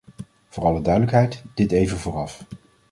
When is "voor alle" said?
0.49-0.81